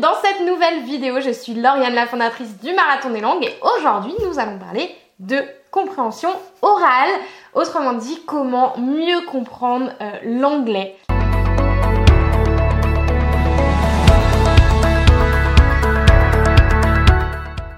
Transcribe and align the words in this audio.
dans 0.00 0.14
cette 0.22 0.46
nouvelle 0.46 0.82
vidéo. 0.82 1.20
Je 1.20 1.30
suis 1.30 1.54
Lauriane, 1.54 1.94
la 1.94 2.06
fondatrice 2.06 2.58
du 2.60 2.72
Marathon 2.74 3.10
des 3.10 3.20
Langues 3.20 3.44
et 3.44 3.54
aujourd'hui 3.62 4.12
nous 4.24 4.38
allons 4.38 4.58
parler 4.58 4.94
de 5.18 5.42
compréhension 5.70 6.30
orale, 6.62 7.10
autrement 7.54 7.94
dit 7.94 8.20
comment 8.26 8.76
mieux 8.78 9.22
comprendre 9.22 9.90
euh, 10.00 10.10
l'anglais. 10.24 10.96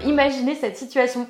Imaginez 0.05 0.55
cette 0.55 0.77
situation 0.77 1.27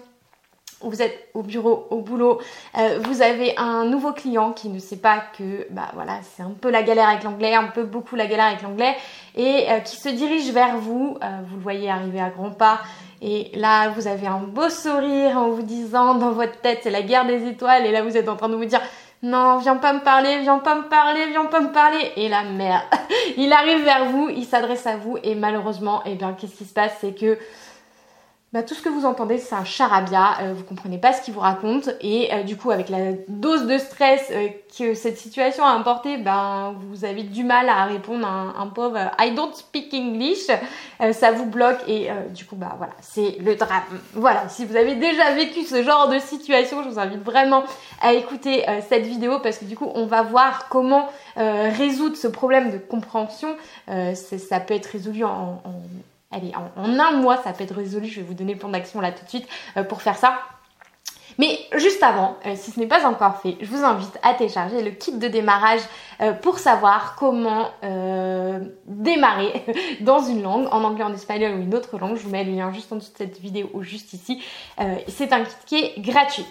vous 0.81 1.01
êtes 1.01 1.29
au 1.33 1.43
bureau, 1.43 1.87
au 1.89 2.01
boulot, 2.01 2.39
euh, 2.77 2.99
vous 3.03 3.21
avez 3.21 3.57
un 3.57 3.85
nouveau 3.85 4.13
client 4.13 4.51
qui 4.51 4.69
ne 4.69 4.79
sait 4.79 4.97
pas 4.97 5.23
que 5.37 5.67
bah 5.71 5.89
voilà 5.93 6.19
c'est 6.23 6.43
un 6.43 6.53
peu 6.59 6.69
la 6.69 6.83
galère 6.83 7.09
avec 7.09 7.23
l'anglais, 7.23 7.53
un 7.53 7.65
peu 7.65 7.83
beaucoup 7.83 8.15
la 8.15 8.27
galère 8.27 8.45
avec 8.45 8.61
l'anglais 8.61 8.95
et 9.35 9.65
euh, 9.69 9.79
qui 9.79 9.97
se 9.97 10.09
dirige 10.09 10.51
vers 10.51 10.77
vous, 10.77 11.17
euh, 11.21 11.27
vous 11.49 11.57
le 11.57 11.61
voyez 11.61 11.89
arriver 11.89 12.21
à 12.21 12.29
grands 12.29 12.51
pas. 12.51 12.79
Et 13.21 13.51
là 13.55 13.89
vous 13.89 14.07
avez 14.07 14.27
un 14.27 14.39
beau 14.39 14.69
sourire 14.69 15.37
en 15.37 15.49
vous 15.49 15.63
disant 15.63 16.15
dans 16.15 16.31
votre 16.31 16.61
tête 16.61 16.79
c'est 16.83 16.91
la 16.91 17.01
guerre 17.01 17.25
des 17.25 17.45
étoiles 17.47 17.85
et 17.85 17.91
là 17.91 18.01
vous 18.01 18.15
êtes 18.15 18.29
en 18.29 18.37
train 18.37 18.49
de 18.49 18.55
vous 18.55 18.65
dire 18.65 18.81
non, 19.21 19.57
viens 19.57 19.75
pas 19.75 19.91
me 19.91 19.99
parler, 19.99 20.39
viens 20.39 20.59
pas 20.59 20.75
me 20.75 20.87
parler, 20.87 21.27
viens 21.27 21.43
pas 21.45 21.59
me 21.59 21.73
parler. 21.73 22.13
Et 22.15 22.29
la 22.29 22.43
mère, 22.43 22.85
il 23.37 23.51
arrive 23.51 23.83
vers 23.83 24.05
vous, 24.05 24.29
il 24.29 24.45
s'adresse 24.45 24.87
à 24.87 24.95
vous 24.95 25.17
et 25.21 25.35
malheureusement, 25.35 26.01
eh 26.05 26.15
bien, 26.15 26.31
qu'est-ce 26.31 26.55
qui 26.55 26.63
se 26.63 26.73
passe? 26.73 26.93
C'est 27.01 27.19
que 27.19 27.37
bah, 28.51 28.63
tout 28.63 28.73
ce 28.73 28.81
que 28.81 28.89
vous 28.89 29.05
entendez, 29.05 29.37
c'est 29.37 29.53
un 29.53 29.63
charabia, 29.63 30.39
euh, 30.41 30.53
vous 30.55 30.63
comprenez 30.63 30.97
pas 30.97 31.13
ce 31.13 31.21
qu'il 31.21 31.35
vous 31.35 31.39
raconte, 31.39 31.91
et 32.01 32.33
euh, 32.33 32.41
du 32.41 32.57
coup, 32.57 32.71
avec 32.71 32.89
la 32.89 33.11
dose 33.27 33.67
de 33.67 33.77
stress 33.77 34.27
euh, 34.31 34.47
que 34.75 34.95
cette 34.95 35.19
situation 35.19 35.63
a 35.63 35.69
importé, 35.69 36.17
ben, 36.17 36.75
vous 36.89 37.05
avez 37.05 37.21
du 37.21 37.43
mal 37.43 37.69
à 37.69 37.85
répondre 37.85 38.25
à 38.25 38.59
un, 38.59 38.67
pauvre 38.67 38.97
I 39.19 39.35
don't 39.35 39.53
speak 39.53 39.93
English, 39.93 40.47
ça 41.11 41.31
vous 41.31 41.45
bloque, 41.45 41.79
et 41.87 42.09
du 42.33 42.45
coup, 42.45 42.55
bah 42.55 42.75
voilà, 42.77 42.93
c'est 43.01 43.37
le 43.39 43.55
drame. 43.55 43.83
Voilà, 44.13 44.47
si 44.49 44.65
vous 44.65 44.75
avez 44.75 44.95
déjà 44.95 45.33
vécu 45.33 45.63
ce 45.63 45.81
genre 45.81 46.07
de 46.09 46.19
situation, 46.19 46.83
je 46.83 46.89
vous 46.89 46.99
invite 46.99 47.23
vraiment 47.23 47.63
à 48.01 48.13
écouter 48.13 48.63
cette 48.87 49.05
vidéo, 49.05 49.39
parce 49.39 49.57
que 49.57 49.65
du 49.65 49.75
coup, 49.75 49.89
on 49.95 50.05
va 50.05 50.21
voir 50.21 50.69
comment 50.69 51.07
résoudre 51.35 52.15
ce 52.15 52.27
problème 52.27 52.71
de 52.71 52.77
compréhension. 52.77 53.55
ça 53.87 54.59
peut 54.59 54.75
être 54.75 54.87
résolu 54.87 55.23
en 55.23 55.61
Allez, 56.31 56.51
en, 56.55 56.99
un 56.99 57.11
mois, 57.13 57.37
ça 57.37 57.53
peut 57.53 57.63
être 57.63 57.75
résolu. 57.75 58.07
Je 58.07 58.21
vais 58.21 58.27
vous 58.27 58.35
donner 58.35 58.53
le 58.53 58.59
plan 58.59 58.69
d'action 58.69 59.01
là 59.01 59.11
tout 59.11 59.23
de 59.23 59.29
suite 59.29 59.47
euh, 59.77 59.83
pour 59.83 60.01
faire 60.01 60.17
ça. 60.17 60.39
Mais 61.39 61.57
juste 61.75 62.03
avant, 62.03 62.37
euh, 62.45 62.53
si 62.55 62.69
ce 62.71 62.79
n'est 62.79 62.87
pas 62.87 63.07
encore 63.07 63.37
fait, 63.37 63.57
je 63.61 63.65
vous 63.65 63.83
invite 63.83 64.19
à 64.21 64.33
télécharger 64.33 64.83
le 64.83 64.91
kit 64.91 65.17
de 65.17 65.27
démarrage 65.27 65.79
euh, 66.21 66.33
pour 66.33 66.59
savoir 66.59 67.15
comment 67.15 67.71
démarrer 68.85 69.65
dans 70.01 70.19
une 70.19 70.43
langue, 70.43 70.67
en 70.71 70.83
anglais, 70.83 71.03
en 71.03 71.13
espagnol 71.13 71.53
ou 71.53 71.61
une 71.61 71.73
autre 71.73 71.97
langue. 71.97 72.15
Je 72.15 72.23
vous 72.23 72.29
mets 72.29 72.43
le 72.43 72.51
lien 72.51 72.71
juste 72.73 72.91
en 72.93 72.97
dessous 72.97 73.13
de 73.13 73.17
cette 73.17 73.39
vidéo 73.39 73.69
ou 73.73 73.81
juste 73.81 74.13
ici. 74.13 74.43
C'est 75.07 75.33
un 75.33 75.43
kit 75.43 75.55
qui 75.65 75.75
est 75.77 75.99
gratuit. 75.99 76.45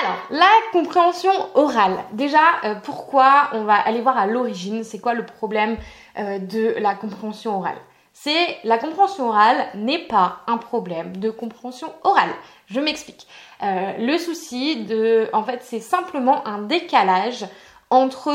Alors, 0.00 0.16
la 0.30 0.50
compréhension 0.72 1.32
orale. 1.54 1.96
Déjà, 2.12 2.40
pourquoi 2.84 3.48
on 3.52 3.64
va 3.64 3.74
aller 3.74 4.00
voir 4.00 4.16
à 4.16 4.26
l'origine? 4.26 4.82
C'est 4.82 4.98
quoi 4.98 5.14
le 5.14 5.26
problème 5.26 5.76
de 6.16 6.78
la 6.78 6.94
compréhension 6.94 7.58
orale? 7.58 7.78
C'est 8.16 8.58
la 8.62 8.78
compréhension 8.78 9.28
orale 9.28 9.66
n'est 9.74 10.06
pas 10.06 10.40
un 10.46 10.56
problème 10.56 11.16
de 11.16 11.30
compréhension 11.30 11.92
orale. 12.04 12.30
Je 12.66 12.78
m'explique. 12.78 13.26
Euh, 13.62 13.92
le 13.98 14.16
souci 14.18 14.84
de, 14.84 15.28
en 15.32 15.42
fait, 15.42 15.60
c'est 15.62 15.80
simplement 15.80 16.46
un 16.46 16.62
décalage 16.62 17.44
entre 17.90 18.32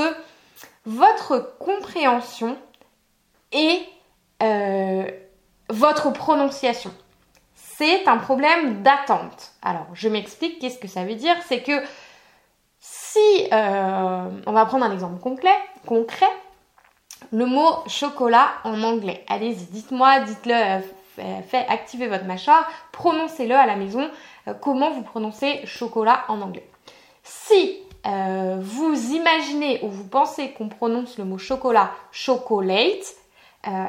votre 0.86 1.56
compréhension 1.60 2.58
et 3.54 3.80
euh, 4.44 5.10
votre 5.70 6.12
prononciation. 6.12 6.92
C'est 7.56 8.06
un 8.06 8.18
problème 8.18 8.84
d'attente. 8.84 9.54
Alors, 9.62 9.88
je 9.94 10.10
m'explique. 10.10 10.60
Qu'est-ce 10.60 10.78
que 10.78 10.90
ça 10.90 11.06
veut 11.06 11.16
dire? 11.16 11.36
C'est 11.48 11.64
que 11.64 11.82
si, 12.80 13.48
euh, 13.54 14.30
on 14.46 14.52
va 14.52 14.66
prendre 14.66 14.86
un 14.86 14.92
exemple 14.92 15.22
concret, 15.22 15.56
concret 15.86 16.30
le 17.32 17.46
mot 17.46 17.84
chocolat 17.88 18.50
en 18.64 18.82
anglais. 18.84 19.24
Allez-y, 19.28 19.66
dites-moi, 19.66 20.22
dites-le, 20.22 20.82
euh, 21.20 21.42
faites 21.48 21.66
activer 21.70 22.08
votre 22.08 22.26
mâchoire, 22.26 22.70
prononcez-le 22.92 23.56
à 23.56 23.66
la 23.66 23.76
maison. 23.76 24.10
Euh, 24.48 24.54
comment 24.54 24.92
vous 24.92 25.04
prononcez 25.04 25.62
chocolat 25.66 26.24
en 26.28 26.42
anglais? 26.42 26.68
Si 27.24 27.78
euh, 28.08 28.58
vous 28.60 29.14
imaginez 29.14 29.80
ou 29.84 29.90
vous 29.90 30.08
pensez 30.08 30.52
qu'on 30.52 30.70
prononce 30.70 31.18
le 31.18 31.26
mot 31.26 31.38
chocolat 31.38 31.92
chocolate, 32.12 33.16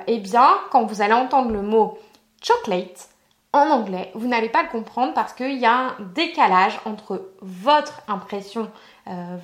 eh 0.08 0.18
bien, 0.18 0.48
quand 0.72 0.84
vous 0.84 1.00
allez 1.00 1.12
entendre 1.12 1.52
le 1.52 1.62
mot 1.62 1.96
chocolate 2.42 3.08
en 3.52 3.70
anglais, 3.70 4.10
vous 4.14 4.26
n'allez 4.26 4.48
pas 4.48 4.64
le 4.64 4.68
comprendre 4.68 5.14
parce 5.14 5.32
qu'il 5.32 5.58
y 5.58 5.64
a 5.64 5.72
un 5.72 5.96
décalage 6.12 6.80
entre 6.84 7.30
votre 7.40 8.02
impression, 8.08 8.68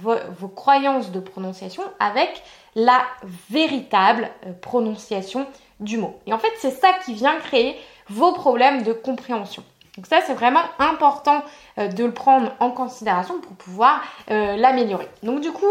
vos 0.00 0.48
croyances 0.48 1.10
de 1.10 1.20
prononciation 1.20 1.82
avec 1.98 2.42
la 2.76 3.06
véritable 3.50 4.30
euh, 4.46 4.52
prononciation 4.52 5.46
du 5.80 5.96
mot. 5.96 6.20
Et 6.26 6.32
en 6.32 6.38
fait, 6.38 6.52
c'est 6.58 6.70
ça 6.70 6.92
qui 7.04 7.14
vient 7.14 7.36
créer 7.38 7.76
vos 8.08 8.32
problèmes 8.32 8.82
de 8.82 8.92
compréhension. 8.92 9.64
Donc 9.96 10.06
ça, 10.06 10.20
c'est 10.26 10.34
vraiment 10.34 10.60
important 10.78 11.42
euh, 11.78 11.88
de 11.88 12.04
le 12.04 12.12
prendre 12.12 12.52
en 12.60 12.70
considération 12.70 13.40
pour 13.40 13.52
pouvoir 13.52 14.02
euh, 14.30 14.56
l'améliorer. 14.56 15.08
Donc 15.22 15.40
du 15.40 15.52
coup, 15.52 15.64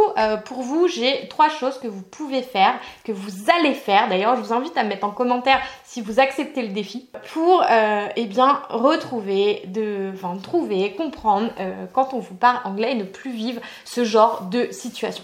pour 0.45 0.61
vous, 0.61 0.87
j'ai 0.87 1.27
trois 1.29 1.49
choses 1.49 1.77
que 1.79 1.87
vous 1.87 2.01
pouvez 2.01 2.41
faire, 2.41 2.73
que 3.03 3.11
vous 3.11 3.49
allez 3.51 3.73
faire. 3.73 4.07
D'ailleurs, 4.09 4.35
je 4.35 4.41
vous 4.41 4.53
invite 4.53 4.77
à 4.77 4.83
mettre 4.83 5.05
en 5.05 5.11
commentaire 5.11 5.59
si 5.83 6.01
vous 6.01 6.19
acceptez 6.19 6.61
le 6.61 6.69
défi 6.69 7.07
pour 7.33 7.63
eh 8.15 8.25
bien 8.25 8.61
retrouver, 8.69 9.63
de, 9.67 10.11
enfin 10.13 10.37
trouver, 10.41 10.93
comprendre 10.95 11.51
quand 11.93 12.13
on 12.13 12.19
vous 12.19 12.35
parle 12.35 12.59
anglais 12.65 12.91
et 12.91 12.95
ne 12.95 13.03
plus 13.03 13.31
vivre 13.31 13.61
ce 13.83 14.03
genre 14.03 14.43
de 14.43 14.71
situation. 14.71 15.23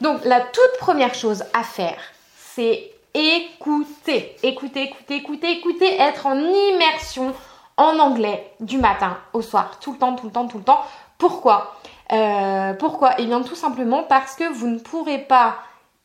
Donc 0.00 0.24
la 0.24 0.40
toute 0.40 0.78
première 0.78 1.14
chose 1.14 1.44
à 1.52 1.62
faire, 1.62 2.00
c'est 2.36 2.90
écouter. 3.14 4.36
Écouter, 4.42 4.82
écouter, 4.82 5.16
écouter, 5.16 5.50
écouter, 5.52 6.00
être 6.00 6.26
en 6.26 6.38
immersion 6.38 7.34
en 7.80 7.98
anglais 7.98 8.52
du 8.60 8.76
matin 8.76 9.16
au 9.32 9.40
soir, 9.40 9.78
tout 9.80 9.92
le 9.92 9.98
temps, 9.98 10.14
tout 10.14 10.26
le 10.26 10.32
temps, 10.32 10.46
tout 10.46 10.58
le 10.58 10.64
temps. 10.64 10.82
Pourquoi? 11.16 11.76
Euh, 12.12 12.74
Pourquoi? 12.74 13.14
Eh 13.18 13.24
bien 13.24 13.40
tout 13.40 13.54
simplement 13.54 14.02
parce 14.02 14.36
que 14.36 14.44
vous 14.52 14.66
ne 14.66 14.78
pourrez 14.78 15.18
pas 15.18 15.56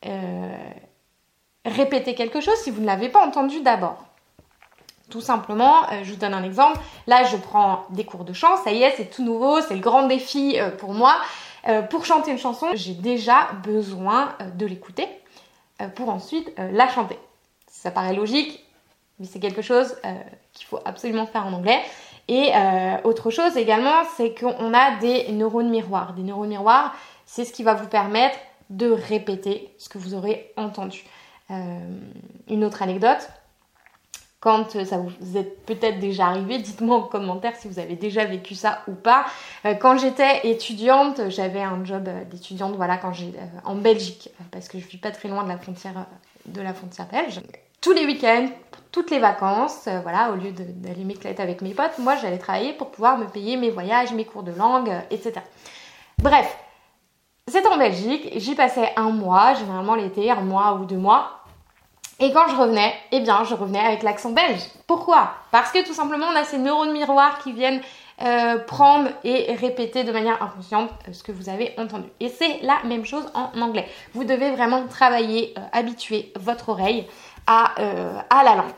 euh, 0.06 0.58
répéter 1.66 2.16
quelque 2.16 2.40
chose 2.40 2.56
si 2.64 2.72
vous 2.72 2.80
ne 2.82 2.86
l'avez 2.86 3.10
pas 3.10 3.26
entendu 3.26 3.62
d'abord. 3.62 3.98
Tout 5.10 5.20
simplement, 5.22 5.84
euh, 5.92 6.04
je 6.04 6.12
vous 6.14 6.18
donne 6.18 6.34
un 6.34 6.44
exemple. 6.44 6.80
Là, 7.08 7.26
je 7.26 7.36
prends 7.36 7.84
des 7.90 8.06
cours 8.06 8.24
de 8.24 8.34
chant, 8.34 8.56
ça 8.64 8.72
y 8.72 8.82
est, 8.82 8.94
c'est 8.96 9.10
tout 9.10 9.24
nouveau, 9.24 9.60
c'est 9.62 9.76
le 9.76 9.82
grand 9.82 10.08
défi 10.08 10.58
pour 10.80 10.94
moi. 10.94 11.16
Pour 11.90 12.06
chanter 12.06 12.30
une 12.30 12.38
chanson, 12.38 12.68
j'ai 12.76 12.94
déjà 12.94 13.48
besoin 13.64 14.36
de 14.54 14.68
l'écouter 14.68 15.08
pour 15.96 16.10
ensuite 16.10 16.54
la 16.58 16.88
chanter. 16.88 17.18
Ça 17.68 17.90
paraît 17.90 18.14
logique, 18.14 18.65
mais 19.20 19.26
c'est 19.26 19.40
quelque 19.40 19.62
chose 19.62 19.96
qu'il 20.54 20.66
faut 20.66 20.80
absolument 20.86 21.26
faire 21.26 21.46
en 21.46 21.54
anglais. 21.54 21.80
Et 22.28 22.52
autre 23.04 23.30
chose 23.30 23.56
également, 23.56 24.04
c'est 24.18 24.38
qu'on 24.38 24.74
a 24.74 24.98
des 24.98 25.32
neurones 25.32 25.70
miroirs. 25.70 26.14
Des 26.14 26.24
neurones 26.24 26.50
miroirs, 26.50 26.94
c'est 27.26 27.46
ce 27.46 27.54
qui 27.54 27.64
va 27.64 27.76
vous 27.76 27.88
permettre 27.88 28.38
de 28.70 28.90
répéter 28.92 29.74
ce 29.78 29.90
que 29.90 29.98
vous 29.98 30.16
aurez 30.16 30.52
entendu. 30.58 31.06
une 31.50 32.64
autre 32.64 32.82
anecdote, 32.82 33.30
quand 34.46 34.76
euh, 34.76 34.86
ça 34.86 35.00
vous 35.00 35.38
est 35.38 35.66
peut-être 35.66 36.00
déjà 36.00 36.28
arrivé, 36.28 36.60
dites-moi 36.60 36.98
en 36.98 37.02
commentaire 37.02 37.56
si 37.56 37.68
vous 37.68 37.80
avez 37.80 37.96
déjà 37.96 38.26
vécu 38.26 38.54
ça 38.54 38.84
ou 38.88 38.92
pas. 38.92 39.26
Euh, 39.66 39.74
quand 39.74 39.98
j'étais 39.98 40.48
étudiante, 40.48 41.20
j'avais 41.30 41.64
un 41.64 41.84
job 41.84 42.08
euh, 42.08 42.24
d'étudiante, 42.26 42.76
voilà, 42.76 42.98
quand 42.98 43.12
j'ai 43.12 43.34
en 43.64 43.74
Belgique, 43.74 44.30
parce 44.52 44.68
que 44.68 44.78
je 44.78 44.86
vis 44.86 44.98
pas 44.98 45.10
très 45.10 45.30
loin 45.30 45.44
de 45.44 45.50
la 45.50 45.58
frontière 45.58 46.06
de 46.46 46.62
la 46.62 46.76
frontière 46.76 47.08
belge. 47.08 47.42
Tous 47.86 47.94
les 47.94 48.08
week-ends, 48.08 48.48
toutes 48.92 49.12
les 49.12 49.20
vacances, 49.20 49.88
voilà, 50.02 50.32
au 50.32 50.36
lieu 50.36 50.52
d'aller 50.52 51.04
m'éclater 51.04 51.44
avec 51.44 51.62
mes 51.62 51.76
potes, 51.76 52.00
moi 52.00 52.16
j'allais 52.16 52.40
travailler 52.40 52.74
pour 52.74 52.90
pouvoir 52.90 53.20
me 53.20 53.26
payer 53.26 53.58
mes 53.58 53.70
voyages, 53.70 54.12
mes 54.12 54.26
cours 54.26 54.42
de 54.42 54.52
langue, 54.52 54.92
etc. 55.12 55.34
Bref, 56.18 56.58
c'est 57.48 57.64
en 57.68 57.78
Belgique, 57.78 58.28
j'y 58.38 58.56
passais 58.56 58.92
un 58.96 59.12
mois, 59.12 59.54
généralement 59.54 59.94
l'été, 59.94 60.32
un 60.32 60.42
mois 60.42 60.74
ou 60.82 60.86
deux 60.86 60.98
mois. 60.98 61.44
Et 62.20 62.32
quand 62.34 62.48
je 62.48 62.56
revenais, 62.56 62.92
eh 63.12 63.20
bien, 63.20 63.44
je 63.44 63.54
revenais 63.54 63.86
avec 63.86 64.02
l'accent 64.02 64.32
belge. 64.32 64.64
Pourquoi? 64.88 65.34
Parce 65.52 65.72
que 65.72 65.86
tout 65.86 65.94
simplement, 65.94 66.26
on 66.34 66.36
a 66.36 66.44
ces 66.44 66.58
neurones 66.58 66.92
miroirs 66.92 67.38
qui 67.44 67.52
viennent 67.52 67.82
euh, 68.22 68.58
prendre 68.60 69.10
et 69.26 69.54
répéter 69.56 70.06
de 70.06 70.12
manière 70.12 70.42
inconsciente 70.42 70.90
euh, 71.08 71.14
ce 71.14 71.22
que 71.22 71.34
vous 71.34 71.50
avez 71.50 71.74
entendu. 71.78 72.08
Et 72.20 72.30
c'est 72.30 72.60
la 72.62 72.82
même 72.86 73.06
chose 73.06 73.30
en 73.34 73.60
anglais. 73.62 73.88
Vous 74.14 74.24
devez 74.24 74.52
vraiment 74.52 74.88
travailler, 74.88 75.54
euh, 75.58 75.62
habituer 75.74 76.32
votre 76.38 76.70
oreille 76.70 77.08
à, 77.46 77.74
à 78.30 78.44
la 78.44 78.56
langue. 78.56 78.72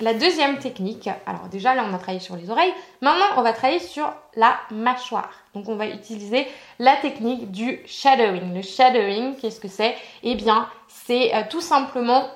La 0.00 0.12
deuxième 0.12 0.58
technique, 0.58 1.08
alors 1.26 1.48
déjà 1.48 1.74
là 1.74 1.84
on 1.88 1.94
a 1.94 1.98
travaillé 1.98 2.20
sur 2.20 2.36
les 2.36 2.50
oreilles, 2.50 2.72
maintenant 3.00 3.24
on 3.36 3.42
va 3.42 3.52
travailler 3.52 3.80
sur 3.80 4.12
la 4.34 4.56
mâchoire. 4.70 5.30
Donc 5.54 5.68
on 5.68 5.76
va 5.76 5.86
utiliser 5.86 6.46
la 6.78 6.96
technique 6.96 7.50
du 7.50 7.80
shadowing. 7.86 8.54
Le 8.54 8.62
shadowing, 8.62 9.36
qu'est-ce 9.36 9.60
que 9.60 9.68
c'est? 9.68 9.96
Eh 10.22 10.34
bien 10.34 10.68
c'est 10.88 11.32
tout 11.48 11.60
simplement 11.60 12.28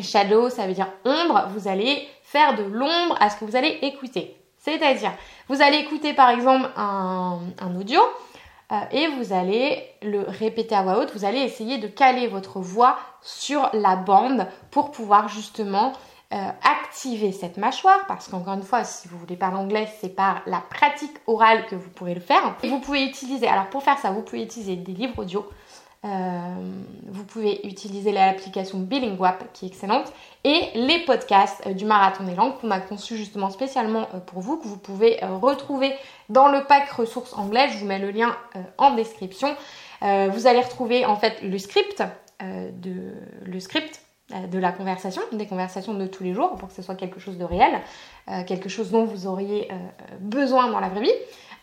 Shadow, 0.00 0.50
ça 0.50 0.66
veut 0.66 0.74
dire 0.74 0.88
ombre. 1.04 1.48
Vous 1.54 1.68
allez 1.68 2.06
faire 2.22 2.54
de 2.54 2.62
l'ombre 2.62 3.16
à 3.20 3.30
ce 3.30 3.36
que 3.36 3.44
vous 3.44 3.56
allez 3.56 3.78
écouter. 3.82 4.36
C'est-à-dire, 4.66 5.12
vous 5.48 5.62
allez 5.62 5.76
écouter 5.76 6.12
par 6.12 6.28
exemple 6.28 6.68
un, 6.76 7.38
audio 7.78 8.00
euh, 8.72 8.80
et 8.90 9.06
vous 9.06 9.32
allez 9.32 9.84
le 10.02 10.22
répéter 10.22 10.74
à 10.74 10.82
voix 10.82 10.98
haute. 10.98 11.12
Vous 11.14 11.24
allez 11.24 11.38
essayer 11.38 11.78
de 11.78 11.86
caler 11.86 12.26
votre 12.26 12.58
voix 12.58 12.98
sur 13.22 13.70
la 13.74 13.94
bande 13.94 14.48
pour 14.72 14.90
pouvoir 14.90 15.28
justement 15.28 15.92
euh, 16.34 16.48
activer 16.64 17.30
cette 17.30 17.58
mâchoire 17.58 18.00
parce 18.08 18.26
qu'encore 18.26 18.54
une 18.54 18.64
fois 18.64 18.82
si 18.82 19.06
vous 19.06 19.16
voulez 19.16 19.36
parler 19.36 19.58
anglais 19.58 19.88
c'est 20.00 20.08
par 20.08 20.42
la 20.46 20.58
pratique 20.58 21.16
orale 21.28 21.66
que 21.66 21.76
vous 21.76 21.88
pourrez 21.90 22.14
le 22.14 22.20
faire 22.20 22.56
vous 22.64 22.80
pouvez 22.80 23.04
utiliser 23.04 23.46
alors 23.46 23.66
pour 23.66 23.84
faire 23.84 23.96
ça 23.96 24.10
vous 24.10 24.22
pouvez 24.22 24.42
utiliser 24.42 24.74
des 24.74 24.90
livres 24.90 25.20
audio 25.20 25.48
vous 26.02 27.24
pouvez 27.24 27.66
utiliser 27.66 28.12
l'application 28.12 28.78
Billingwap 28.78 29.52
qui 29.52 29.64
est 29.64 29.68
excellente 29.68 30.12
et 30.44 30.70
les 30.74 31.00
podcasts 31.00 31.66
euh, 31.66 31.72
du 31.72 31.84
Marathon 31.84 32.24
des 32.24 32.34
langues 32.34 32.56
qu'on 32.60 32.70
a 32.70 32.78
conçu 32.78 33.16
justement 33.16 33.50
spécialement 33.50 34.06
euh, 34.14 34.20
pour 34.20 34.40
vous, 34.40 34.56
que 34.58 34.68
vous 34.68 34.78
pouvez 34.78 35.18
retrouver 35.22 35.92
dans 36.28 36.48
le 36.48 36.64
pack 36.64 36.88
ressources 36.90 37.32
anglaises. 37.32 37.72
Je 37.72 37.78
vous 37.78 37.86
mets 37.86 37.98
le 37.98 38.10
lien 38.10 38.36
en 38.78 38.94
description. 38.94 39.54
vous 40.02 40.46
allez 40.46 40.60
retrouver 40.60 41.04
en 41.04 41.16
fait 41.16 41.42
le 41.42 41.58
script 41.58 42.02
de 42.40 43.14
le 43.44 43.60
script 43.60 44.02
de 44.30 44.58
la 44.58 44.72
conversation, 44.72 45.22
des 45.32 45.46
conversations 45.46 45.94
de 45.94 46.06
tous 46.06 46.24
les 46.24 46.34
jours 46.34 46.56
pour 46.56 46.68
que 46.68 46.74
ce 46.74 46.82
soit 46.82 46.96
quelque 46.96 47.20
chose 47.20 47.38
de 47.38 47.44
réel, 47.44 47.80
quelque 48.46 48.68
chose 48.68 48.90
dont 48.90 49.04
vous 49.04 49.26
auriez 49.26 49.68
besoin 50.20 50.70
dans 50.70 50.80
la 50.80 50.88
vraie 50.88 51.02
vie 51.02 51.14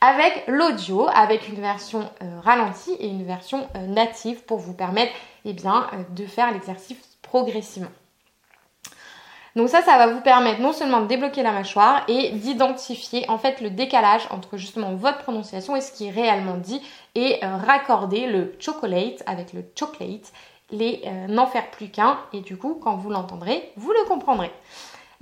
avec 0.03 0.43
l'audio, 0.47 1.07
avec 1.13 1.47
une 1.47 1.61
version 1.61 2.01
euh, 2.21 2.39
ralentie 2.41 2.91
et 2.99 3.07
une 3.07 3.23
version 3.23 3.65
euh, 3.77 3.87
native 3.87 4.43
pour 4.43 4.57
vous 4.57 4.73
permettre 4.73 5.13
eh 5.45 5.53
bien, 5.53 5.87
euh, 5.93 6.03
de 6.09 6.25
faire 6.25 6.51
l'exercice 6.51 6.97
progressivement. 7.21 7.87
Donc 9.55 9.69
ça, 9.69 9.81
ça 9.81 9.97
va 9.97 10.07
vous 10.07 10.19
permettre 10.19 10.59
non 10.59 10.73
seulement 10.73 10.99
de 10.99 11.07
débloquer 11.07 11.41
la 11.41 11.53
mâchoire 11.53 12.03
et 12.09 12.31
d'identifier 12.31 13.23
en 13.29 13.37
fait 13.37 13.61
le 13.61 13.69
décalage 13.69 14.27
entre 14.29 14.57
justement 14.57 14.93
votre 14.93 15.19
prononciation 15.19 15.73
et 15.77 15.81
ce 15.81 15.93
qui 15.93 16.07
est 16.07 16.11
réellement 16.11 16.57
dit 16.57 16.81
et 17.15 17.39
raccorder 17.43 18.25
le 18.25 18.55
chocolate 18.59 19.21
avec 19.27 19.53
le 19.53 19.63
chocolate, 19.77 20.33
les 20.71 21.03
n'en 21.29 21.45
faire 21.45 21.69
plus 21.69 21.89
qu'un 21.89 22.17
et 22.33 22.41
du 22.41 22.57
coup 22.57 22.79
quand 22.83 22.95
vous 22.95 23.11
l'entendrez, 23.11 23.71
vous 23.77 23.91
le 23.91 24.07
comprendrez. 24.07 24.51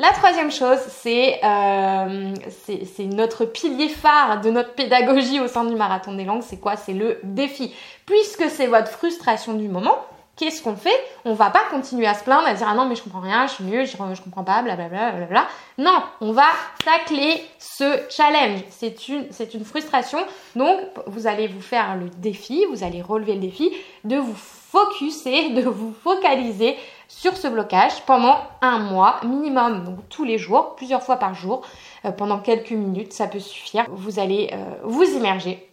La 0.02 0.14
troisième 0.14 0.50
chose, 0.50 0.80
euh, 1.06 2.34
c'est 2.50 3.04
notre 3.04 3.46
pilier 3.46 3.88
phare 3.88 4.42
de 4.42 4.50
notre 4.50 4.74
pédagogie 4.74 5.40
au 5.40 5.48
sein 5.48 5.64
du 5.64 5.76
marathon 5.76 6.16
des 6.16 6.24
langues. 6.24 6.42
C'est 6.42 6.60
quoi? 6.60 6.76
C'est 6.76 6.94
le 6.94 7.20
défi. 7.22 7.72
Puisque 8.08 8.50
c'est 8.50 8.66
votre 8.66 8.88
frustration 8.88 9.54
du 9.54 9.68
moment, 9.68 9.96
qu'est-ce 10.38 10.64
qu'on 10.64 10.76
fait? 10.76 11.00
On 11.24 11.36
va 11.36 11.52
pas 11.52 11.62
continuer 11.70 12.08
à 12.08 12.16
se 12.16 12.24
plaindre, 12.24 12.48
à 12.48 12.56
dire 12.56 12.66
ah 12.68 12.74
non 12.74 12.86
mais 12.86 12.96
je 12.96 13.04
comprends 13.04 13.20
rien, 13.20 13.46
je 13.46 13.52
suis 13.52 13.64
mieux, 13.64 13.86
je, 13.86 13.92
je 13.92 14.22
comprends 14.24 14.44
pas, 14.44 14.64
blablabla. 14.64 15.12
Bla, 15.12 15.26
bla, 15.28 15.48
Non, 15.78 16.02
on 16.20 16.32
va 16.32 16.48
tacler 16.84 17.40
ce 17.60 18.00
challenge. 18.10 18.62
C'est 18.72 19.08
une, 19.08 19.28
c'est 19.30 19.54
une 19.54 19.64
frustration. 19.64 20.18
Donc 20.56 20.80
vous 21.06 21.28
allez 21.28 21.46
vous 21.46 21.62
faire 21.62 21.96
le 21.96 22.10
défi, 22.10 22.66
vous 22.72 22.84
allez 22.84 23.04
relever 23.04 23.36
le 23.36 23.42
défi 23.42 23.72
de 24.04 24.16
vous 24.16 24.36
focuser, 24.72 25.50
de 25.54 25.62
vous 25.64 25.94
focaliser 25.94 26.78
sur 27.08 27.36
ce 27.36 27.48
blocage 27.48 28.06
pendant 28.06 28.38
un 28.62 28.80
mois 28.80 29.20
minimum, 29.24 29.84
donc 29.84 29.98
tous 30.10 30.24
les 30.24 30.38
jours, 30.38 30.76
plusieurs 30.76 31.04
fois 31.04 31.18
par 31.18 31.36
jour, 31.36 31.62
euh, 32.06 32.12
pendant 32.12 32.40
quelques 32.40 32.72
minutes, 32.72 33.12
ça 33.12 33.28
peut 33.28 33.40
suffire. 33.40 33.86
Vous 33.92 34.20
allez 34.20 34.50
euh, 34.54 34.76
vous 34.84 35.04
immerger, 35.04 35.70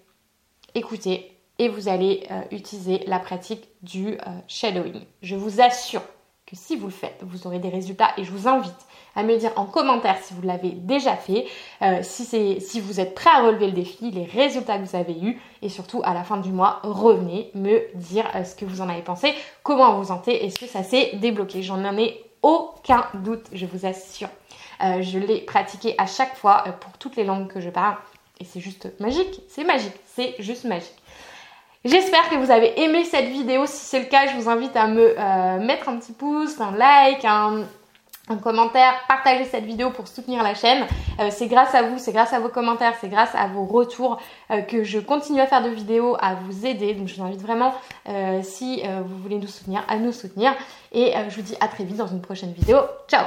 écouter 0.74 1.32
et 1.60 1.68
vous 1.68 1.88
allez 1.88 2.26
euh, 2.30 2.42
utiliser 2.50 3.04
la 3.06 3.20
pratique 3.20 3.68
du 3.82 4.18
shadowing. 4.48 5.00
Je 5.22 5.36
vous 5.36 5.60
assure 5.60 6.02
que 6.48 6.56
si 6.56 6.76
vous 6.76 6.86
le 6.86 6.92
faites, 6.92 7.22
vous 7.22 7.46
aurez 7.46 7.58
des 7.58 7.68
résultats 7.68 8.10
et 8.16 8.24
je 8.24 8.30
vous 8.30 8.48
invite 8.48 8.72
à 9.14 9.22
me 9.22 9.36
dire 9.36 9.52
en 9.56 9.66
commentaire 9.66 10.16
si 10.22 10.32
vous 10.32 10.40
l'avez 10.40 10.70
déjà 10.70 11.14
fait, 11.14 11.44
euh, 11.82 11.98
si, 12.02 12.24
si 12.60 12.80
vous 12.80 13.00
êtes 13.00 13.14
prêt 13.14 13.28
à 13.30 13.42
relever 13.42 13.66
le 13.66 13.72
défi, 13.72 14.10
les 14.10 14.24
résultats 14.24 14.78
que 14.78 14.84
vous 14.84 14.96
avez 14.96 15.18
eus 15.20 15.40
et 15.60 15.68
surtout 15.68 16.00
à 16.04 16.14
la 16.14 16.24
fin 16.24 16.38
du 16.38 16.50
mois, 16.50 16.80
revenez 16.84 17.50
me 17.54 17.80
dire 17.96 18.24
euh, 18.34 18.44
ce 18.44 18.54
que 18.54 18.64
vous 18.64 18.80
en 18.80 18.88
avez 18.88 19.02
pensé, 19.02 19.34
comment 19.62 19.94
vous 19.98 20.04
sentez, 20.04 20.46
est-ce 20.46 20.58
que 20.58 20.66
ça 20.66 20.82
s'est 20.82 21.10
débloqué? 21.14 21.62
J'en 21.62 21.84
ai 21.98 22.24
aucun 22.42 23.04
doute, 23.14 23.46
je 23.52 23.66
vous 23.66 23.84
assure. 23.84 24.28
Euh, 24.82 25.02
je 25.02 25.18
l'ai 25.18 25.40
pratiqué 25.40 25.94
à 25.98 26.06
chaque 26.06 26.36
fois 26.36 26.64
pour 26.80 26.96
toutes 26.96 27.16
les 27.16 27.24
langues 27.24 27.48
que 27.48 27.60
je 27.60 27.68
parle 27.68 27.96
et 28.40 28.44
c'est 28.44 28.60
juste 28.60 28.88
magique, 29.00 29.42
c'est 29.48 29.64
magique, 29.64 29.96
c'est 30.06 30.34
juste 30.38 30.64
magique. 30.64 30.94
J'espère 31.84 32.28
que 32.28 32.34
vous 32.34 32.50
avez 32.50 32.80
aimé 32.80 33.04
cette 33.04 33.28
vidéo. 33.28 33.64
Si 33.66 33.84
c'est 33.84 34.00
le 34.00 34.06
cas, 34.06 34.26
je 34.26 34.36
vous 34.36 34.48
invite 34.48 34.76
à 34.76 34.88
me 34.88 35.14
mettre 35.64 35.88
un 35.88 35.96
petit 35.98 36.12
pouce, 36.12 36.60
un 36.60 36.72
like, 36.72 37.24
un, 37.24 37.64
commentaire, 38.36 38.92
partagez 39.08 39.44
cette 39.44 39.64
vidéo 39.64 39.90
pour 39.90 40.06
soutenir 40.06 40.42
la 40.42 40.54
chaîne. 40.54 40.86
Euh, 41.18 41.28
c'est 41.30 41.46
grâce 41.46 41.74
à 41.74 41.82
vous, 41.82 41.98
c'est 41.98 42.12
grâce 42.12 42.32
à 42.32 42.40
vos 42.40 42.48
commentaires, 42.48 42.94
c'est 43.00 43.08
grâce 43.08 43.34
à 43.34 43.46
vos 43.48 43.64
retours 43.64 44.20
euh, 44.50 44.60
que 44.60 44.84
je 44.84 44.98
continue 44.98 45.40
à 45.40 45.46
faire 45.46 45.62
de 45.62 45.70
vidéos, 45.70 46.16
à 46.20 46.34
vous 46.34 46.66
aider. 46.66 46.94
Donc 46.94 47.08
je 47.08 47.16
vous 47.16 47.22
invite 47.22 47.40
vraiment, 47.40 47.74
euh, 48.08 48.40
si 48.42 48.82
vous 48.82 49.18
voulez 49.18 49.38
nous 49.38 49.48
soutenir, 49.48 49.84
à 49.88 49.96
nous 49.96 50.12
soutenir. 50.12 50.54
Et 50.92 51.12
je 51.28 51.36
vous 51.36 51.42
dis 51.42 51.56
à 51.60 51.68
très 51.68 51.84
vite 51.84 51.96
dans 51.96 52.06
une 52.06 52.20
prochaine 52.20 52.52
vidéo. 52.52 52.78
Ciao 53.08 53.26